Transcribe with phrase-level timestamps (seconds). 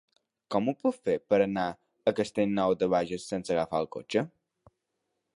[0.53, 1.65] Com ho puc fer per anar
[2.11, 4.25] a Castellnou de Bages sense agafar el cotxe?